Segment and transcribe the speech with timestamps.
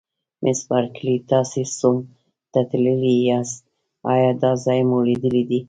[0.43, 1.97] مس بارکلي: تاسي سوم
[2.51, 3.59] ته تللي یاست،
[4.11, 5.59] ایا دا ځای مو لیدلی دی؟